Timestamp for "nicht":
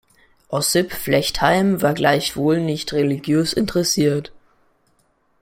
2.59-2.91